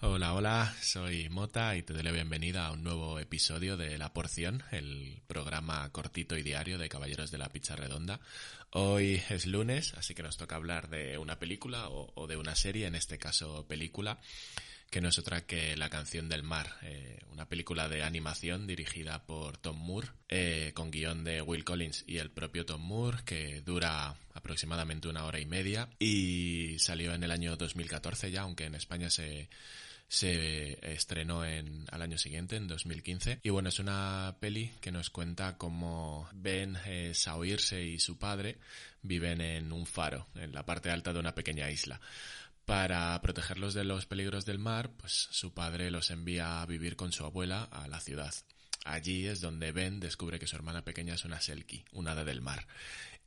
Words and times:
Hola, 0.00 0.34
hola, 0.34 0.74
soy 0.82 1.28
Mota 1.28 1.76
y 1.76 1.84
te 1.84 1.92
doy 1.92 2.02
la 2.02 2.10
bienvenida 2.10 2.66
a 2.66 2.72
un 2.72 2.82
nuevo 2.82 3.20
episodio 3.20 3.76
de 3.76 3.96
La 3.96 4.12
Porción, 4.12 4.64
el 4.72 5.22
programa 5.28 5.88
cortito 5.92 6.36
y 6.36 6.42
diario 6.42 6.78
de 6.78 6.88
Caballeros 6.88 7.30
de 7.30 7.38
la 7.38 7.48
Pizza 7.48 7.76
Redonda. 7.76 8.18
Hoy 8.70 9.22
es 9.30 9.46
lunes, 9.46 9.94
así 9.94 10.16
que 10.16 10.24
nos 10.24 10.36
toca 10.36 10.56
hablar 10.56 10.90
de 10.90 11.16
una 11.16 11.38
película 11.38 11.88
o 11.88 12.26
de 12.26 12.36
una 12.36 12.56
serie, 12.56 12.88
en 12.88 12.96
este 12.96 13.18
caso 13.18 13.68
película, 13.68 14.18
que 14.90 15.00
no 15.00 15.08
es 15.08 15.18
otra 15.18 15.46
que 15.46 15.76
La 15.76 15.90
canción 15.90 16.28
del 16.28 16.42
mar, 16.42 16.76
eh, 16.82 17.20
una 17.30 17.48
película 17.48 17.88
de 17.88 18.02
animación 18.02 18.66
dirigida 18.66 19.24
por 19.24 19.58
Tom 19.58 19.76
Moore, 19.78 20.08
eh, 20.28 20.72
con 20.74 20.90
guion 20.90 21.24
de 21.24 21.42
Will 21.42 21.64
Collins 21.64 22.04
y 22.06 22.18
el 22.18 22.30
propio 22.30 22.64
Tom 22.64 22.82
Moore, 22.82 23.18
que 23.24 23.60
dura 23.60 24.16
aproximadamente 24.34 25.08
una 25.08 25.24
hora 25.24 25.40
y 25.40 25.46
media 25.46 25.88
y 25.98 26.78
salió 26.78 27.12
en 27.14 27.22
el 27.22 27.30
año 27.30 27.56
2014 27.56 28.30
ya, 28.30 28.42
aunque 28.42 28.64
en 28.64 28.74
España 28.74 29.10
se 29.10 29.48
se 30.08 30.78
estrenó 30.94 31.44
en, 31.44 31.84
al 31.92 32.00
año 32.00 32.16
siguiente, 32.16 32.56
en 32.56 32.66
2015. 32.66 33.40
Y 33.42 33.50
bueno, 33.50 33.68
es 33.68 33.78
una 33.78 34.36
peli 34.40 34.72
que 34.80 34.90
nos 34.90 35.10
cuenta 35.10 35.58
cómo 35.58 36.28
Ben, 36.32 36.78
eh, 36.86 37.12
Saoirse 37.14 37.84
y 37.84 37.98
su 37.98 38.18
padre 38.18 38.58
viven 39.02 39.42
en 39.42 39.70
un 39.70 39.84
faro, 39.86 40.26
en 40.34 40.52
la 40.52 40.64
parte 40.64 40.90
alta 40.90 41.12
de 41.12 41.20
una 41.20 41.34
pequeña 41.34 41.70
isla. 41.70 42.00
Para 42.68 43.18
protegerlos 43.22 43.72
de 43.72 43.82
los 43.82 44.04
peligros 44.04 44.44
del 44.44 44.58
mar, 44.58 44.90
pues 44.98 45.28
su 45.30 45.54
padre 45.54 45.90
los 45.90 46.10
envía 46.10 46.60
a 46.60 46.66
vivir 46.66 46.96
con 46.96 47.12
su 47.12 47.24
abuela 47.24 47.62
a 47.62 47.88
la 47.88 47.98
ciudad. 47.98 48.34
Allí 48.84 49.26
es 49.26 49.40
donde 49.40 49.72
Ben 49.72 50.00
descubre 50.00 50.38
que 50.38 50.46
su 50.46 50.54
hermana 50.54 50.84
pequeña 50.84 51.14
es 51.14 51.24
una 51.24 51.40
Selkie, 51.40 51.86
una 51.92 52.12
hada 52.12 52.26
del 52.26 52.42
mar. 52.42 52.66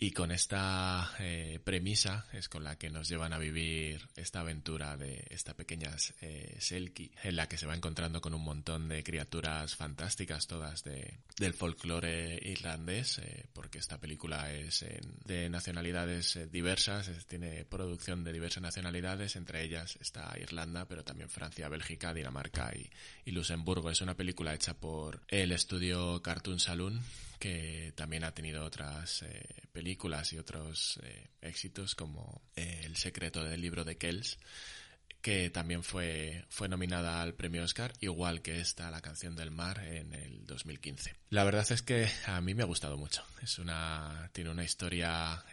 Y 0.04 0.14
con 0.14 0.32
esta 0.32 1.14
eh, 1.20 1.60
premisa 1.64 2.26
es 2.34 2.50
con 2.50 2.64
la 2.64 2.76
que 2.76 2.90
nos 2.90 3.08
llevan 3.08 3.34
a 3.34 3.38
vivir 3.38 4.10
esta 4.16 4.40
aventura 4.40 4.98
de 4.98 5.28
esta 5.30 5.54
pequeña 5.54 5.96
eh, 6.22 6.58
Selkie, 6.60 7.12
en 7.22 7.36
la 7.36 7.48
que 7.48 7.56
se 7.56 7.68
va 7.68 7.76
encontrando 7.76 8.20
con 8.20 8.34
un 8.34 8.42
montón 8.42 8.90
de 8.90 9.04
criaturas 9.04 9.76
fantásticas, 9.76 10.48
todas 10.48 10.84
de, 10.84 11.20
del 11.38 11.54
folclore 11.54 12.40
irlandés, 12.42 13.20
eh, 13.20 13.46
porque 13.54 13.78
esta 13.78 14.00
película 14.00 14.52
es 14.52 14.84
de 15.24 15.50
nacionalidades 15.52 16.36
eh, 16.36 16.48
diversas, 16.48 17.08
es, 17.08 17.28
tiene 17.28 17.64
producción 17.66 18.24
de 18.24 18.34
diversas 18.34 18.64
nacionalidades, 18.64 19.36
entre 19.36 19.62
ellas 19.62 20.00
está 20.02 20.36
Irlanda, 20.42 20.88
pero 20.88 21.04
también 21.04 21.30
Francia, 21.30 21.70
Bélgica, 21.70 22.12
Dinamarca 22.12 22.74
y, 22.76 22.90
y 23.24 23.34
Luxemburgo. 23.34 23.92
Es 23.92 24.02
una 24.02 24.18
película 24.18 24.56
hecha 24.56 24.74
por 24.74 25.22
el 25.28 25.52
estudio 25.52 26.24
Cartoon 26.24 26.60
Saloon, 26.60 27.04
que 27.42 27.92
también 27.96 28.24
ha 28.24 28.36
tenido 28.36 28.64
otras 28.64 29.24
eh, 29.24 29.44
películas 29.72 30.32
y 30.32 30.38
otros 30.38 31.00
eh, 31.02 31.32
éxitos 31.42 31.96
como 31.96 32.44
eh, 32.56 32.82
El 32.84 32.96
secreto 32.98 33.44
del 33.44 33.60
libro 33.60 33.84
de 33.84 33.98
Kells, 33.98 34.38
que 35.22 35.50
también 35.50 35.82
fue, 35.82 36.46
fue 36.50 36.70
nominada 36.70 37.20
al 37.20 37.34
premio 37.34 37.64
Oscar, 37.64 37.94
igual 38.00 38.44
que 38.44 38.60
esta, 38.60 38.92
La 38.92 39.02
canción 39.02 39.36
del 39.36 39.50
mar, 39.50 39.84
en 39.84 40.14
el 40.14 40.46
2015. 40.46 41.16
La 41.32 41.44
verdad 41.44 41.66
es 41.72 41.82
que 41.82 42.08
a 42.28 42.40
mí 42.42 42.54
me 42.54 42.62
ha 42.62 42.68
gustado 42.68 42.96
mucho. 42.96 43.24
Es 43.42 43.58
una, 43.58 44.30
tiene 44.34 44.52
una 44.52 44.64
historia, 44.64 45.44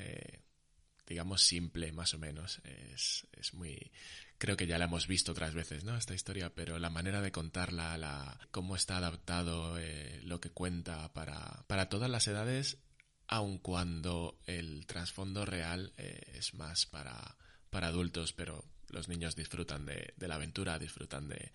digamos, 1.07 1.41
simple, 1.41 1.91
más 1.93 2.12
o 2.12 2.19
menos. 2.19 2.61
Es, 2.65 3.27
es 3.33 3.55
muy, 3.55 3.91
creo 4.38 4.56
que 4.56 4.66
ya 4.66 4.78
la 4.78 4.87
hemos 4.87 5.06
visto 5.06 5.32
otras 5.32 5.54
veces, 5.54 5.84
¿no? 5.84 5.97
Esta 5.97 6.15
historia, 6.15 6.54
pero 6.54 6.78
la 6.78 6.91
manera 6.91 7.21
de 7.21 7.32
contarla, 7.32 7.99
la, 7.99 8.38
cómo 8.50 8.76
está 8.76 8.97
adaptado, 8.97 9.78
eh, 9.78 10.21
lo 10.25 10.41
que 10.41 10.50
cuenta 10.50 11.12
para, 11.12 11.65
para 11.66 11.88
todas 11.88 12.09
las 12.09 12.26
edades, 12.28 12.78
aun 13.26 13.59
cuando 13.59 14.38
el 14.47 14.87
trasfondo 14.87 15.44
real 15.44 15.93
eh, 15.99 16.21
es 16.34 16.54
más 16.54 16.87
para, 16.87 17.37
para 17.71 17.88
adultos, 17.88 18.32
pero 18.32 18.65
los 18.91 19.09
niños 19.09 19.37
disfrutan 19.37 19.87
de, 19.87 20.15
la 20.19 20.37
aventura, 20.37 20.78
disfrutan 20.78 21.28
de, 21.28 21.53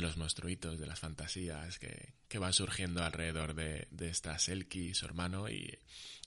los 0.00 0.16
monstruitos, 0.16 0.78
de 0.78 0.86
las 0.86 0.98
fantasías 0.98 1.78
que, 1.78 2.38
van 2.38 2.52
surgiendo 2.52 3.02
alrededor 3.02 3.54
de, 3.54 3.88
esta 4.00 4.38
Selkie, 4.38 4.94
su 4.94 5.06
hermano, 5.06 5.48
y, 5.48 5.78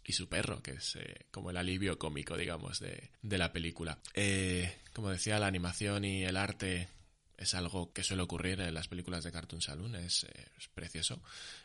y 0.06 0.14
su 0.14 0.28
perro, 0.28 0.62
que 0.62 0.72
es 0.72 0.96
eh, 0.96 1.26
como 1.32 1.52
el 1.52 1.58
alivio 1.58 1.98
cómico, 1.98 2.38
digamos, 2.38 2.80
de, 2.80 3.12
la 3.22 3.52
película. 3.52 4.00
Eh, 4.14 4.82
como 4.94 5.10
decía, 5.10 5.40
la 5.40 5.48
animación 5.48 6.06
y 6.06 6.24
el 6.24 6.38
arte 6.38 6.90
es 7.38 7.54
algo 7.54 7.92
que 7.94 8.04
suele 8.04 8.24
ocurrir 8.24 8.62
en 8.62 8.74
las 8.74 8.88
películas 8.88 9.24
de 9.24 9.32
Cartoon 9.32 9.62
Saloon, 9.62 9.96
es, 9.96 10.26
eh, 10.26 10.48
precioso, 10.74 11.22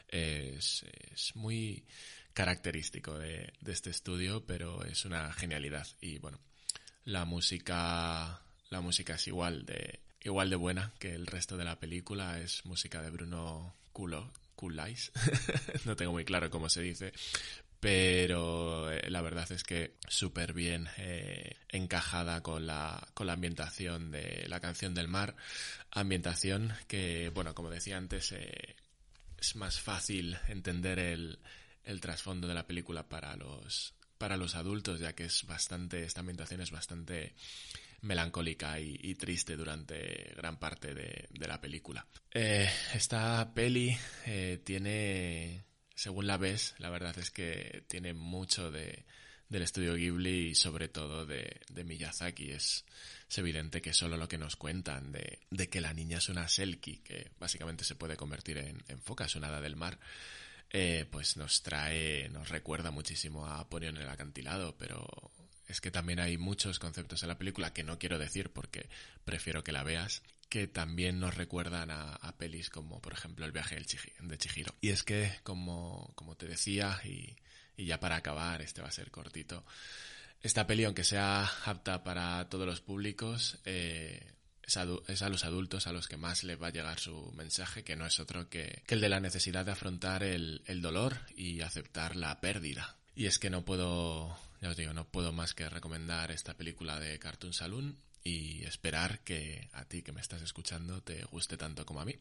es, 0.09 0.85
muy 1.35 1.85
característico 2.33 3.19
de 3.19 3.53
este 3.67 3.91
estudio, 3.91 4.45
pero 4.45 4.85
es 4.85 5.07
una 5.07 5.33
genialidad. 5.33 5.87
Y 6.03 6.19
bueno, 6.19 6.39
la 7.07 7.25
música, 7.25 8.43
la 8.71 8.81
música 8.81 9.15
es 9.15 9.27
igual 9.29 9.65
de, 9.65 10.01
igual 10.23 10.51
de 10.51 10.57
buena 10.57 10.93
que 10.99 11.15
el 11.15 11.27
resto 11.27 11.57
de 11.57 11.65
la 11.65 11.79
película, 11.79 12.41
es 12.41 12.65
música 12.65 13.03
de 13.03 13.11
Bruno 13.11 13.75
Culo, 13.93 14.33
Kulais, 14.55 15.13
no 15.85 15.97
tengo 15.97 16.13
muy 16.13 16.25
claro 16.25 16.51
cómo 16.51 16.69
se 16.69 16.83
dice, 16.83 17.13
pero 17.81 18.91
eh, 18.91 19.11
la 19.11 19.21
verdad 19.21 19.51
es 19.53 19.63
que 19.63 19.97
súper 20.09 20.53
bien 20.53 20.89
eh, 20.97 21.57
encajada 21.69 22.43
con 22.43 22.67
la, 22.67 23.07
con 23.15 23.27
la 23.27 23.35
ambientación 23.35 24.11
de 24.11 24.47
la 24.49 24.61
canción 24.61 24.95
del 24.95 25.09
mar, 25.09 25.37
ambientación 25.91 26.73
que, 26.89 27.31
bueno, 27.35 27.55
como 27.55 27.71
decía 27.71 27.97
antes, 27.97 28.33
eh, 28.33 28.77
es 29.39 29.57
más 29.57 29.81
fácil 29.81 30.37
entender 30.49 30.99
el, 30.99 31.39
el 31.85 32.01
trasfondo 32.01 32.49
de 32.49 32.55
la 32.55 32.67
película 32.67 33.09
para 33.09 33.37
los, 33.37 33.95
para 34.19 34.37
los 34.37 34.55
adultos, 34.55 34.99
ya 34.99 35.15
que 35.15 35.27
es 35.27 35.45
bastante, 35.47 36.05
esta 36.05 36.21
ambientación 36.21 36.63
es 36.63 36.71
bastante 36.71 37.35
melancólica 38.03 38.79
y, 38.81 39.15
triste 39.15 39.57
durante 39.57 40.33
gran 40.37 40.59
parte 40.59 40.95
de, 40.95 41.29
la 41.47 41.61
película. 41.61 42.07
Eh, 42.33 42.69
esta 42.95 43.53
peli 43.55 43.97
eh, 44.27 44.61
tiene, 44.65 45.65
según 45.95 46.27
la 46.27 46.37
ves, 46.37 46.75
la 46.79 46.91
verdad 46.91 47.19
es 47.19 47.31
que 47.31 47.85
tiene 47.89 48.13
mucho 48.13 48.71
de, 48.71 49.05
del 49.49 49.63
estudio 49.63 49.95
Ghibli 49.95 50.49
y 50.49 50.55
sobre 50.55 50.89
todo 50.89 51.27
de, 51.27 51.61
Miyazaki. 51.85 52.51
Es, 52.51 52.85
evidente 53.37 53.83
que 53.83 53.93
solo 53.93 54.17
lo 54.17 54.29
que 54.29 54.39
nos 54.39 54.57
cuentan 54.57 55.13
de, 55.13 55.69
que 55.69 55.81
la 55.81 55.93
niña 55.93 56.19
es 56.19 56.29
una 56.29 56.49
Selkie, 56.49 57.03
que 57.03 57.33
básicamente 57.39 57.85
se 57.85 57.95
puede 57.95 58.17
convertir 58.17 58.59
en, 58.59 59.01
foca, 59.03 59.27
es 59.27 59.37
una 59.37 59.49
hada 59.49 59.61
del 59.61 59.77
mar, 59.77 59.99
eh, 60.71 61.07
pues 61.11 61.37
nos 61.37 61.63
trae, 61.63 62.29
nos 62.31 62.49
recuerda 62.49 62.91
muchísimo 62.91 63.47
a 63.47 63.69
Ponyo 63.69 63.89
en 63.89 63.99
el 63.99 64.09
acantilado, 64.09 64.77
pero 64.77 65.07
es 65.67 65.81
que 65.81 65.91
también 65.91 66.21
hay 66.21 66.39
muchos 66.39 66.79
conceptos 66.79 67.23
en 67.23 67.29
la 67.29 67.39
película 67.39 67.73
que 67.73 67.83
no 67.83 67.99
quiero 67.99 68.19
decir 68.19 68.51
porque 68.51 68.89
prefiero 69.25 69.65
que 69.65 69.73
la 69.73 69.83
veas, 69.83 70.23
que 70.49 70.69
también 70.69 71.19
nos 71.19 71.35
recuerdan 71.35 71.91
a, 71.91 72.15
a 72.15 72.37
pelis 72.37 72.71
como 72.71 73.01
por 73.01 73.13
ejemplo 73.13 73.45
El 73.45 73.53
viaje 73.53 73.77
de 73.77 74.39
Chihiro. 74.39 74.75
Y 74.81 74.91
es 74.91 75.03
que, 75.03 75.33
como, 75.43 76.13
como 76.15 76.37
te 76.37 76.47
decía, 76.47 77.01
y, 77.05 77.37
y 77.77 77.87
ya 77.87 78.01
para 78.01 78.17
acabar, 78.17 78.63
este 78.63 78.83
va 78.83 78.89
a 78.89 78.93
ser 78.93 79.11
cortito, 79.11 79.65
esta 80.43 80.67
peli, 80.67 80.85
aunque 80.85 81.05
sea 81.05 81.45
apta 81.65 82.05
para 82.05 82.49
todos 82.49 82.67
los 82.67 82.81
públicos, 82.81 83.59
eh, 83.65 84.33
es, 84.63 84.79
es, 85.09 85.23
a 85.23 85.29
los 85.29 85.45
adultos 85.45 85.87
a 85.87 85.93
los 85.93 86.09
que 86.09 86.17
más 86.17 86.45
les 86.45 86.61
va 86.61 86.69
a 86.69 86.73
llegar 86.73 87.01
su 87.01 87.33
mensaje, 87.33 87.83
que 87.83 87.97
no 87.97 88.07
es 88.07 88.21
otro 88.21 88.49
que, 88.49 88.83
que 88.87 88.95
el 88.95 89.01
de 89.01 89.09
la 89.09 89.21
necesidad 89.21 89.65
de 89.65 89.73
afrontar 89.73 90.23
el, 90.23 90.63
el 90.67 90.83
dolor 90.83 91.19
y 91.37 91.61
aceptar 91.63 92.17
la 92.17 92.41
pérdida. 92.41 92.97
Y 93.15 93.27
es 93.27 93.39
que 93.39 93.51
no 93.51 93.65
puedo, 93.65 94.39
ya 94.61 94.71
os 94.71 94.77
digo, 94.77 94.93
no 94.93 95.07
puedo 95.07 95.33
más 95.33 95.55
que 95.55 95.69
recomendar 95.69 96.31
esta 96.31 96.55
película 96.55 96.99
de 96.99 97.19
Cartoon 97.19 97.53
Saloon 97.53 97.99
y 98.25 98.65
esperar 98.65 99.21
que 99.21 99.69
a 99.73 99.85
ti 99.85 100.03
que 100.03 100.13
me 100.13 100.21
estás 100.21 100.43
escuchando 100.43 101.03
te 101.03 101.25
guste 101.25 101.57
tanto 101.57 101.87
como 101.87 102.01
a 102.01 102.05
mí. 102.05 102.19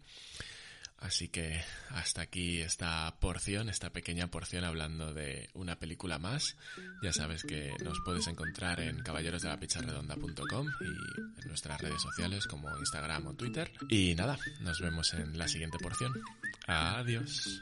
Así 0.97 1.27
que 1.27 1.61
hasta 1.89 2.21
aquí 2.21 2.61
esta 2.61 3.13
porción, 3.19 3.69
esta 3.69 3.91
pequeña 3.91 4.27
porción 4.27 4.63
hablando 4.63 5.13
de 5.13 5.49
una 5.53 5.77
película 5.77 6.19
más. 6.19 6.55
Ya 7.03 7.11
sabes 7.11 7.43
que 7.43 7.73
nos 7.83 7.99
puedes 8.05 8.27
encontrar 8.27 8.79
en 8.79 8.99
caballerosdelapicharredonda.com 9.03 10.67
y 10.81 11.41
en 11.41 11.47
nuestras 11.47 11.81
redes 11.81 12.01
sociales 12.01 12.47
como 12.47 12.75
Instagram 12.77 13.27
o 13.27 13.33
Twitter. 13.33 13.71
Y 13.89 14.15
nada, 14.15 14.37
nos 14.61 14.79
vemos 14.79 15.13
en 15.13 15.37
la 15.37 15.47
siguiente 15.47 15.77
porción. 15.79 16.13
Adiós. 16.67 17.61